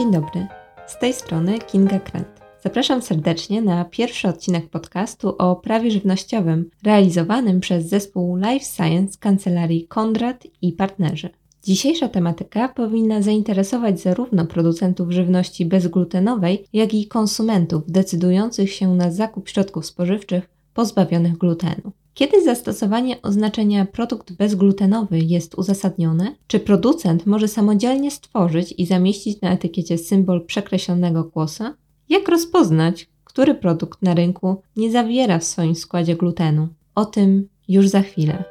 Dzień 0.00 0.12
dobry, 0.12 0.46
z 0.86 0.98
tej 0.98 1.12
strony 1.12 1.58
Kinga 1.58 2.00
Krent. 2.00 2.28
Zapraszam 2.64 3.02
serdecznie 3.02 3.62
na 3.62 3.84
pierwszy 3.84 4.28
odcinek 4.28 4.70
podcastu 4.70 5.34
o 5.38 5.56
prawie 5.56 5.90
żywnościowym 5.90 6.70
realizowanym 6.82 7.60
przez 7.60 7.86
zespół 7.86 8.36
Life 8.36 8.64
Science 8.64 9.18
Kancelarii 9.20 9.86
Kondrat 9.86 10.46
i 10.62 10.72
partnerzy. 10.72 11.28
Dzisiejsza 11.64 12.08
tematyka 12.08 12.68
powinna 12.68 13.22
zainteresować 13.22 14.00
zarówno 14.00 14.46
producentów 14.46 15.10
żywności 15.10 15.66
bezglutenowej, 15.66 16.64
jak 16.72 16.94
i 16.94 17.06
konsumentów 17.06 17.82
decydujących 17.88 18.72
się 18.72 18.94
na 18.94 19.10
zakup 19.10 19.48
środków 19.48 19.86
spożywczych 19.86 20.50
pozbawionych 20.74 21.38
glutenu. 21.38 21.92
Kiedy 22.20 22.44
zastosowanie 22.44 23.22
oznaczenia 23.22 23.84
produkt 23.84 24.32
bezglutenowy 24.32 25.18
jest 25.18 25.54
uzasadnione? 25.54 26.34
Czy 26.46 26.60
producent 26.60 27.26
może 27.26 27.48
samodzielnie 27.48 28.10
stworzyć 28.10 28.74
i 28.78 28.86
zamieścić 28.86 29.40
na 29.40 29.52
etykiecie 29.52 29.98
symbol 29.98 30.46
przekreślonego 30.46 31.24
kłosa? 31.24 31.74
Jak 32.08 32.28
rozpoznać, 32.28 33.08
który 33.24 33.54
produkt 33.54 34.02
na 34.02 34.14
rynku 34.14 34.62
nie 34.76 34.92
zawiera 34.92 35.38
w 35.38 35.44
swoim 35.44 35.74
składzie 35.74 36.16
glutenu? 36.16 36.68
O 36.94 37.04
tym 37.04 37.48
już 37.68 37.88
za 37.88 38.02
chwilę. 38.02 38.44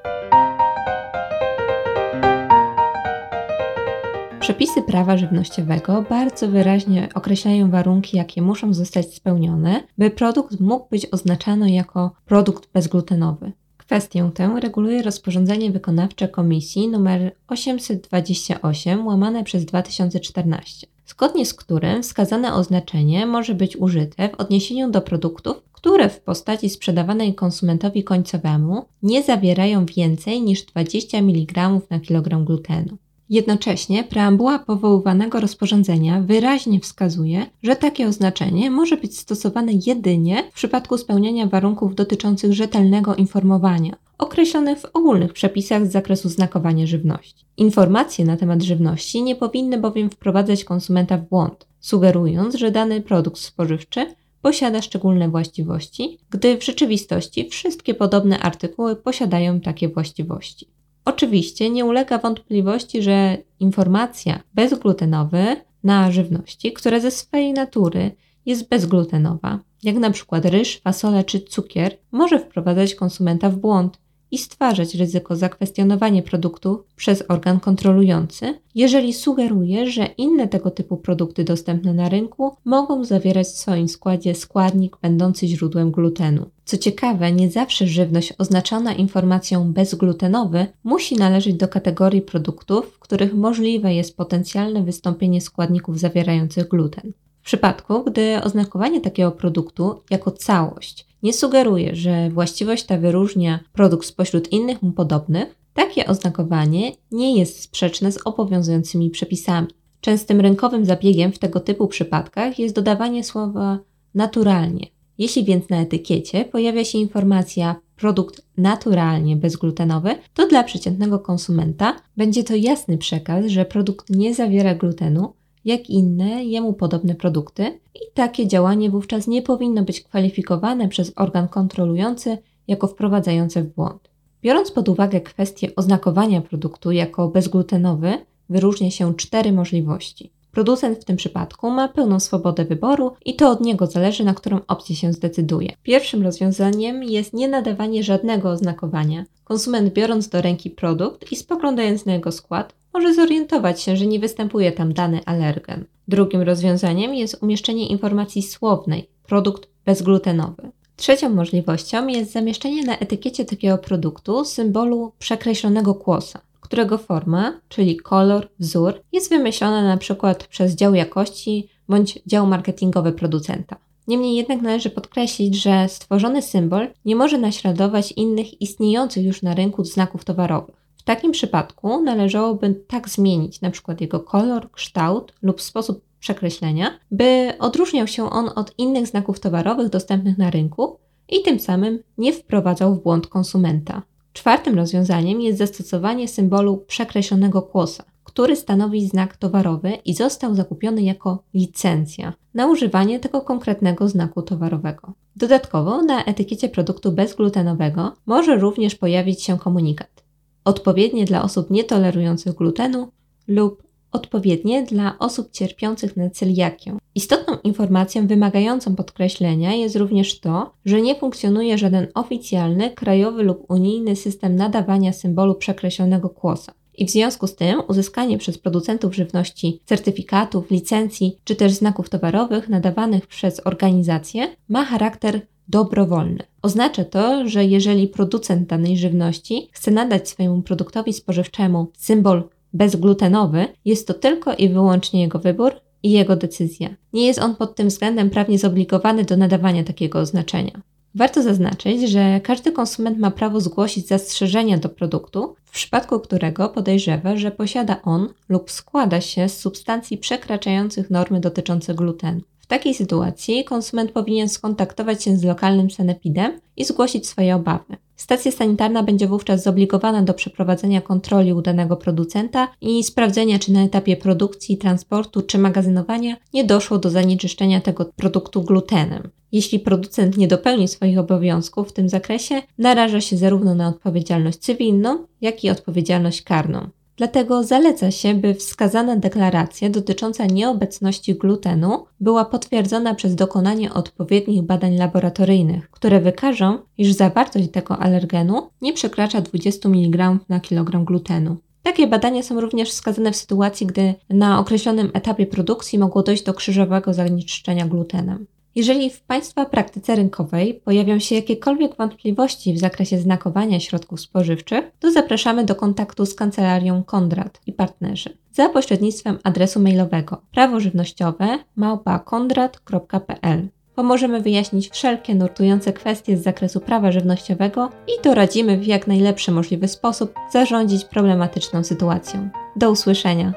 Przepisy 4.40 4.82
prawa 4.82 5.18
żywnościowego 5.18 6.06
bardzo 6.10 6.48
wyraźnie 6.48 7.10
określają 7.14 7.72
warunki, 7.72 8.18
jakie 8.18 8.42
muszą 8.42 8.74
zostać 8.74 9.14
spełnione, 9.14 9.84
by 9.98 10.10
produkt 10.10 10.60
mógł 10.60 10.90
być 10.90 11.08
oznaczany 11.12 11.72
jako 11.72 12.12
produkt 12.26 12.70
bezglutenowy. 12.74 13.52
Kwestię 13.90 14.32
tę 14.34 14.56
reguluje 14.62 15.04
rozporządzenie 15.04 15.72
wykonawcze 15.72 16.28
Komisji 16.28 16.86
nr 16.86 17.32
828 17.48 19.08
łamane 19.08 19.44
przez 19.44 19.66
2014, 19.66 20.88
zgodnie 21.06 21.46
z 21.46 21.54
którym 21.54 22.04
wskazane 22.04 22.54
oznaczenie 22.54 23.26
może 23.26 23.56
być 23.56 23.78
użyte 23.78 24.30
w 24.30 24.36
odniesieniu 24.36 24.92
do 24.92 25.02
produktów, 25.02 25.64
które 25.72 26.10
w 26.10 26.20
postaci 26.20 26.70
sprzedawanej 26.70 27.36
konsumentowi 27.36 28.04
końcowemu 28.04 28.86
nie 29.04 29.24
zawierają 29.24 29.86
więcej 29.86 30.42
niż 30.42 30.66
20 30.66 31.18
mg 31.18 31.80
na 31.90 32.00
kilogram 32.00 32.46
glutenu. 32.46 32.98
Jednocześnie 33.30 34.04
preambuła 34.04 34.60
powoływanego 34.60 35.40
rozporządzenia 35.40 36.22
wyraźnie 36.22 36.80
wskazuje, 36.80 37.46
że 37.64 37.76
takie 37.76 38.08
oznaczenie 38.08 38.72
może 38.72 38.98
być 38.98 39.20
stosowane 39.20 39.72
jedynie 39.86 40.44
w 40.52 40.54
przypadku 40.54 40.98
spełniania 40.98 41.48
warunków 41.48 41.96
dotyczących 41.96 42.54
rzetelnego 42.54 43.16
informowania, 43.16 43.96
określonych 44.18 44.80
w 44.80 44.86
ogólnych 44.94 45.34
przepisach 45.34 45.88
z 45.88 45.92
zakresu 45.92 46.30
znakowania 46.30 46.88
żywności. 46.88 47.46
Informacje 47.58 48.26
na 48.26 48.38
temat 48.38 48.62
żywności 48.62 49.24
nie 49.24 49.36
powinny 49.36 49.78
bowiem 49.78 50.10
wprowadzać 50.10 50.64
konsumenta 50.64 51.18
w 51.18 51.30
błąd, 51.30 51.68
sugerując, 51.80 52.56
że 52.56 52.72
dany 52.72 53.02
produkt 53.02 53.40
spożywczy 53.40 54.06
posiada 54.42 54.82
szczególne 54.82 55.30
właściwości, 55.30 56.18
gdy 56.30 56.58
w 56.58 56.64
rzeczywistości 56.64 57.50
wszystkie 57.50 57.94
podobne 57.94 58.40
artykuły 58.40 58.96
posiadają 58.96 59.60
takie 59.60 59.90
właściwości. 59.90 60.79
Oczywiście 61.10 61.70
nie 61.70 61.86
ulega 61.86 62.18
wątpliwości, 62.18 63.02
że 63.02 63.38
informacja 63.60 64.40
bezglutenowy 64.54 65.56
na 65.84 66.12
żywności, 66.12 66.74
która 66.74 67.00
ze 67.00 67.12
swojej 67.12 67.54
natury 67.54 68.12
jest 68.46 68.70
bezglutenowa, 68.70 69.60
jak 69.84 69.96
na 69.96 70.12
przykład 70.12 70.46
ryż, 70.46 70.80
fasola 70.80 71.24
czy 71.24 71.42
cukier, 71.42 71.98
może 72.12 72.40
wprowadzać 72.40 72.96
konsumenta 72.96 73.50
w 73.50 73.58
błąd 73.58 74.00
i 74.32 74.38
stwarzać 74.38 74.96
ryzyko 74.96 75.36
zakwestionowania 75.36 76.22
produktu 76.22 76.84
przez 76.96 77.24
organ 77.28 77.60
kontrolujący, 77.60 78.60
jeżeli 78.76 79.14
sugeruje, 79.14 79.92
że 79.92 80.06
inne 80.06 80.48
tego 80.48 80.72
typu 80.72 80.98
produkty 80.98 81.44
dostępne 81.44 81.94
na 81.94 82.10
rynku 82.10 82.56
mogą 82.66 83.06
zawierać 83.06 83.48
w 83.48 83.58
swoim 83.58 83.88
składzie 83.88 84.36
składnik 84.36 84.98
będący 85.02 85.48
źródłem 85.48 85.92
glutenu. 85.92 86.46
Co 86.66 86.78
ciekawe, 86.78 87.32
nie 87.32 87.52
zawsze 87.52 87.88
żywność 87.88 88.34
oznaczona 88.38 88.94
informacją 88.94 89.74
bezglutenowy 89.74 90.66
musi 90.84 91.16
należeć 91.16 91.54
do 91.54 91.68
kategorii 91.68 92.22
produktów, 92.22 92.86
w 92.86 93.00
których 93.00 93.34
możliwe 93.34 93.94
jest 93.94 94.18
potencjalne 94.18 94.84
wystąpienie 94.84 95.42
składników 95.42 96.00
zawierających 96.00 96.68
gluten. 96.68 97.12
W 97.42 97.46
przypadku, 97.46 98.04
gdy 98.04 98.44
oznakowanie 98.44 99.02
takiego 99.02 99.32
produktu 99.32 100.02
jako 100.10 100.32
całość 100.32 101.09
nie 101.24 101.34
sugeruje, 101.34 101.96
że 101.96 102.30
właściwość 102.30 102.84
ta 102.84 102.98
wyróżnia 102.98 103.60
produkt 103.74 104.06
spośród 104.06 104.52
innych 104.52 104.82
mu 104.82 104.92
podobnych, 104.92 105.56
takie 105.74 106.06
oznakowanie 106.06 106.92
nie 107.12 107.38
jest 107.38 107.62
sprzeczne 107.62 108.12
z 108.12 108.20
obowiązującymi 108.26 109.10
przepisami. 109.10 109.68
Częstym 110.02 110.42
rynkowym 110.42 110.86
zabiegiem 110.86 111.32
w 111.32 111.40
tego 111.40 111.60
typu 111.60 111.88
przypadkach 111.88 112.60
jest 112.60 112.76
dodawanie 112.76 113.24
słowa 113.24 113.80
naturalnie. 114.16 114.88
Jeśli 115.18 115.44
więc 115.44 115.70
na 115.70 115.82
etykiecie 115.82 116.46
pojawia 116.46 116.84
się 116.86 116.98
informacja 116.98 117.76
produkt 117.96 118.42
naturalnie 118.58 119.36
bezglutenowy, 119.36 120.16
to 120.34 120.48
dla 120.48 120.64
przeciętnego 120.64 121.20
konsumenta 121.20 121.96
będzie 122.18 122.44
to 122.44 122.56
jasny 122.56 122.98
przekaz, 122.98 123.46
że 123.46 123.66
produkt 123.66 124.10
nie 124.10 124.36
zawiera 124.36 124.76
glutenu, 124.76 125.34
jak 125.66 125.90
inne 125.90 126.46
jemu 126.46 126.74
podobne 126.74 127.16
produkty 127.16 127.80
i 127.96 128.00
takie 128.14 128.48
działanie 128.48 128.90
wówczas 128.90 129.28
nie 129.28 129.42
powinno 129.42 129.84
być 129.84 130.02
kwalifikowane 130.02 130.88
przez 130.88 131.14
organ 131.16 131.48
kontrolujący 131.48 132.38
jako 132.68 132.88
wprowadzające 132.88 133.64
w 133.64 133.76
błąd. 133.76 134.10
Biorąc 134.42 134.72
pod 134.72 134.90
uwagę 134.90 135.22
kwestię 135.22 135.76
oznakowania 135.76 136.42
produktu 136.42 136.92
jako 136.92 137.28
bezglutenowy, 137.28 138.14
wyróżnia 138.50 138.92
się 138.92 139.16
cztery 139.16 139.52
możliwości. 139.52 140.32
Producent 140.52 141.00
w 141.00 141.06
tym 141.06 141.16
przypadku 141.16 141.70
ma 141.70 141.88
pełną 141.88 142.20
swobodę 142.20 142.66
wyboru 142.66 143.12
i 143.26 143.36
to 143.36 143.50
od 143.50 143.62
niego 143.62 143.88
zależy, 143.88 144.24
na 144.24 144.34
którą 144.34 144.60
opcję 144.68 144.96
się 144.96 145.14
zdecyduje. 145.14 145.74
Pierwszym 145.84 146.24
rozwiązaniem 146.24 147.04
jest 147.04 147.34
nie 147.34 147.48
nadawanie 147.48 148.04
żadnego 148.04 148.50
oznakowania. 148.50 149.26
Konsument 149.44 149.94
biorąc 149.94 150.30
do 150.30 150.42
ręki 150.42 150.70
produkt 150.70 151.32
i 151.32 151.36
spoglądając 151.36 152.06
na 152.06 152.14
jego 152.14 152.32
skład, 152.32 152.76
może 152.94 153.14
zorientować 153.14 153.82
się, 153.82 153.98
że 153.98 154.08
nie 154.08 154.20
występuje 154.20 154.72
tam 154.72 154.94
dany 154.94 155.20
alergen. 155.26 155.86
Drugim 156.08 156.42
rozwiązaniem 156.42 157.16
jest 157.16 157.44
umieszczenie 157.44 157.88
informacji 157.88 158.44
słownej 158.44 159.10
produkt 159.28 159.70
bezglutenowy. 159.86 160.72
Trzecią 160.96 161.30
możliwością 161.30 162.08
jest 162.08 162.32
zamieszczenie 162.32 162.84
na 162.84 162.98
etykiecie 162.98 163.46
takiego 163.46 163.78
produktu 163.78 164.46
symbolu 164.46 165.12
przekreślonego 165.20 165.96
kłosa, 165.96 166.42
którego 166.62 166.98
forma, 166.98 167.60
czyli 167.70 167.98
kolor, 167.98 168.50
wzór, 168.60 168.94
jest 169.12 169.30
wymyślona 169.30 169.84
na 169.84 169.98
przykład 169.98 170.48
przez 170.48 170.76
dział 170.76 170.96
jakości 170.96 171.70
bądź 171.90 172.20
dział 172.26 172.48
marketingowy 172.48 173.12
producenta. 173.12 173.76
Niemniej 174.08 174.36
jednak 174.36 174.62
należy 174.62 174.90
podkreślić, 174.90 175.62
że 175.62 175.90
stworzony 175.90 176.42
symbol 176.42 176.88
nie 177.06 177.16
może 177.16 177.38
naśladować 177.38 178.12
innych 178.12 178.62
istniejących 178.62 179.26
już 179.26 179.42
na 179.42 179.54
rynku 179.54 179.84
znaków 179.84 180.26
towarowych. 180.26 180.79
Takim 181.10 181.32
przypadku 181.32 182.02
należałoby 182.02 182.84
tak 182.88 183.10
zmienić 183.10 183.60
np. 183.62 183.96
jego 184.00 184.20
kolor, 184.20 184.72
kształt 184.72 185.34
lub 185.42 185.62
sposób 185.62 186.02
przekreślenia, 186.20 187.00
by 187.12 187.54
odróżniał 187.60 188.08
się 188.08 188.30
on 188.30 188.50
od 188.56 188.74
innych 188.78 189.08
znaków 189.08 189.40
towarowych 189.40 189.90
dostępnych 189.90 190.38
na 190.38 190.50
rynku 190.50 190.98
i 191.30 191.42
tym 191.42 191.60
samym 191.60 192.00
nie 192.18 192.34
wprowadzał 192.34 192.96
w 192.96 193.04
błąd 193.04 193.28
konsumenta. 193.28 194.02
Czwartym 194.34 194.76
rozwiązaniem 194.76 195.42
jest 195.42 195.58
zastosowanie 195.58 196.28
symbolu 196.28 196.78
przekreślonego 196.78 197.62
kłosa, 197.62 198.04
który 198.24 198.56
stanowi 198.56 199.08
znak 199.08 199.38
towarowy 199.38 199.92
i 200.06 200.14
został 200.14 200.56
zakupiony 200.56 201.02
jako 201.02 201.44
licencja 201.54 202.34
na 202.54 202.68
używanie 202.68 203.20
tego 203.20 203.42
konkretnego 203.42 204.08
znaku 204.08 204.42
towarowego. 204.42 205.14
Dodatkowo 205.36 206.02
na 206.02 206.24
etykiecie 206.24 206.70
produktu 206.70 207.12
bezglutenowego 207.12 208.14
może 208.26 208.58
również 208.58 208.96
pojawić 208.96 209.44
się 209.44 209.60
komunikat 209.60 210.29
odpowiednie 210.70 211.26
dla 211.26 211.44
osób 211.44 211.70
nietolerujących 211.70 212.54
glutenu 212.54 213.08
lub 213.48 213.84
odpowiednie 214.12 214.84
dla 214.84 215.16
osób 215.20 215.52
cierpiących 215.52 216.18
na 216.18 216.30
celiakię. 216.30 216.98
Istotną 217.16 217.58
informacją 217.64 218.28
wymagającą 218.28 218.96
podkreślenia 218.96 219.74
jest 219.74 219.96
również 219.96 220.40
to, 220.40 220.74
że 220.86 221.02
nie 221.02 221.16
funkcjonuje 221.16 221.78
żaden 221.78 222.08
oficjalny, 222.14 222.92
krajowy 222.92 223.44
lub 223.44 223.66
unijny 223.72 224.16
system 224.16 224.56
nadawania 224.56 225.14
symbolu 225.14 225.56
przekreślonego 225.56 226.30
kłosa. 226.30 226.72
I 226.98 227.06
w 227.06 227.10
związku 227.10 227.48
z 227.48 227.56
tym 227.56 227.82
uzyskanie 227.88 228.38
przez 228.38 228.58
producentów 228.58 229.16
żywności 229.16 229.80
certyfikatów, 229.86 230.72
licencji 230.72 231.38
czy 231.44 231.56
też 231.56 231.72
znaków 231.72 232.10
towarowych 232.10 232.70
nadawanych 232.70 233.28
przez 233.28 233.62
organizacje 233.68 234.56
ma 234.70 234.86
charakter 234.86 235.42
dobrowolny. 235.70 236.44
Oznacza 236.62 237.06
to, 237.06 237.48
że 237.48 237.66
jeżeli 237.66 238.08
producent 238.08 238.70
danej 238.70 238.98
żywności 238.98 239.70
chce 239.72 239.92
nadać 239.92 240.30
swojemu 240.30 240.62
produktowi 240.62 241.14
spożywczemu 241.14 241.92
symbol 241.98 242.44
bezglutenowy, 242.74 243.66
jest 243.86 244.08
to 244.08 244.14
tylko 244.14 244.56
i 244.56 244.70
wyłącznie 244.70 245.22
jego 245.22 245.40
wybór 245.40 245.72
i 246.04 246.12
jego 246.12 246.36
decyzja. 246.36 246.90
Nie 247.14 247.28
jest 247.28 247.40
on 247.40 247.56
pod 247.56 247.76
tym 247.76 247.88
względem 247.88 248.30
prawnie 248.30 248.60
zobligowany 248.60 249.24
do 249.24 249.38
nadawania 249.38 249.84
takiego 249.84 250.20
oznaczenia. 250.20 250.82
Warto 251.16 251.44
zaznaczyć, 251.44 252.10
że 252.10 252.42
każdy 252.44 252.72
konsument 252.72 253.18
ma 253.18 253.32
prawo 253.32 253.62
zgłosić 253.62 254.08
zastrzeżenia 254.08 254.78
do 254.78 254.90
produktu, 254.90 255.56
w 255.66 255.72
przypadku 255.72 256.20
którego 256.20 256.70
podejrzewa, 256.70 257.38
że 257.38 257.52
posiada 257.52 258.02
on 258.02 258.30
lub 258.50 258.72
składa 258.72 259.22
się 259.22 259.50
z 259.50 259.60
substancji 259.60 260.18
przekraczających 260.18 261.10
normy 261.10 261.40
dotyczące 261.40 261.94
glutenu. 261.94 262.42
Takiej 262.70 262.94
sytuacji 262.94 263.64
konsument 263.64 264.12
powinien 264.12 264.50
skontaktować 264.50 265.24
się 265.24 265.38
z 265.38 265.44
lokalnym 265.44 265.92
sanepidem 265.92 266.60
i 266.78 266.86
zgłosić 266.86 267.28
swoje 267.28 267.56
obawy. 267.56 267.98
Stacja 268.16 268.52
sanitarna 268.52 269.04
będzie 269.04 269.28
wówczas 269.28 269.64
zobligowana 269.64 270.22
do 270.22 270.34
przeprowadzenia 270.34 271.02
kontroli 271.02 271.54
u 271.54 271.62
danego 271.62 271.98
producenta 271.98 272.68
i 272.82 273.04
sprawdzenia, 273.04 273.60
czy 273.60 273.72
na 273.72 273.84
etapie 273.84 274.18
produkcji, 274.18 274.78
transportu 274.78 275.42
czy 275.42 275.58
magazynowania 275.58 276.36
nie 276.54 276.64
doszło 276.64 276.98
do 276.98 277.10
zanieczyszczenia 277.10 277.82
tego 277.82 278.06
produktu 278.16 278.64
glutenem. 278.64 279.30
Jeśli 279.52 279.80
producent 279.80 280.38
nie 280.38 280.48
dopełni 280.48 280.88
swoich 280.88 281.20
obowiązków 281.20 281.90
w 281.90 281.94
tym 281.94 282.10
zakresie, 282.10 282.62
naraża 282.78 283.22
się 283.22 283.38
zarówno 283.38 283.76
na 283.76 283.88
odpowiedzialność 283.88 284.58
cywilną, 284.58 285.26
jak 285.42 285.64
i 285.64 285.70
odpowiedzialność 285.70 286.42
karną. 286.42 286.90
Dlatego 287.20 287.64
zaleca 287.64 288.12
się, 288.12 288.34
by 288.34 288.54
wskazana 288.54 289.16
deklaracja 289.16 289.90
dotycząca 289.90 290.46
nieobecności 290.46 291.36
glutenu 291.36 292.06
była 292.20 292.46
potwierdzona 292.46 293.16
przez 293.16 293.36
dokonanie 293.36 293.94
odpowiednich 293.94 294.62
badań 294.62 294.98
laboratoryjnych, 294.98 295.92
które 295.92 296.20
wykażą, 296.20 296.78
iż 296.98 297.12
zawartość 297.12 297.72
tego 297.72 297.98
alergenu 297.98 298.70
nie 298.82 298.94
przekracza 298.94 299.42
20 299.42 299.90
mg 299.90 300.38
na 300.50 300.60
kilogram 300.60 301.06
glutenu. 301.06 301.58
Takie 301.84 302.08
badania 302.08 302.44
są 302.44 302.62
również 302.62 302.90
wskazane 302.90 303.32
w 303.32 303.36
sytuacji, 303.36 303.88
gdy 303.88 304.14
na 304.30 304.60
określonym 304.60 305.12
etapie 305.14 305.46
produkcji 305.46 306.00
mogło 306.00 306.24
dojść 306.24 306.44
do 306.44 306.54
krzyżowego 306.54 307.14
zanieczyszczenia 307.14 307.88
glutenem. 307.88 308.46
Jeżeli 308.76 309.10
w 309.10 309.22
Państwa 309.22 309.66
praktyce 309.66 310.16
rynkowej 310.16 310.74
pojawią 310.74 311.20
się 311.20 311.36
jakiekolwiek 311.36 311.96
wątpliwości 311.96 312.74
w 312.74 312.80
zakresie 312.80 313.20
znakowania 313.20 313.80
środków 313.80 314.22
spożywczych, 314.22 314.92
to 315.00 315.12
zapraszamy 315.12 315.66
do 315.66 315.76
kontaktu 315.76 316.26
z 316.26 316.36
kancelarią 316.36 317.04
Kondrat 317.04 317.62
i 317.68 317.74
partnerzy 317.74 318.38
za 318.54 318.70
pośrednictwem 318.70 319.40
adresu 319.44 319.80
mailowego 319.80 320.42
prawożywnościowe 320.52 321.60
małpa.kondrat.pl. 321.76 323.68
Pomożemy 323.96 324.42
wyjaśnić 324.42 324.90
wszelkie 324.90 325.36
nurtujące 325.36 325.94
kwestie 325.94 326.38
z 326.38 326.44
zakresu 326.44 326.80
prawa 326.80 327.12
żywnościowego 327.12 327.90
i 328.08 328.24
doradzimy 328.24 328.78
w 328.78 328.88
jak 328.88 329.08
najlepszy 329.08 329.52
możliwy 329.52 329.88
sposób 329.88 330.34
zarządzić 330.52 331.06
problematyczną 331.06 331.84
sytuacją. 331.84 332.50
Do 332.76 332.92
usłyszenia! 332.92 333.54